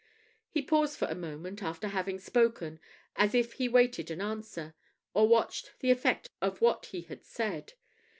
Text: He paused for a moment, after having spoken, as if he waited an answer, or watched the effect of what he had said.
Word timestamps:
He 0.49 0.63
paused 0.63 0.97
for 0.97 1.07
a 1.09 1.13
moment, 1.13 1.61
after 1.61 1.89
having 1.89 2.17
spoken, 2.17 2.79
as 3.15 3.35
if 3.35 3.53
he 3.53 3.69
waited 3.69 4.09
an 4.09 4.19
answer, 4.19 4.73
or 5.13 5.27
watched 5.27 5.75
the 5.79 5.91
effect 5.91 6.31
of 6.41 6.59
what 6.59 6.87
he 6.87 7.01
had 7.03 7.23
said. 7.23 7.73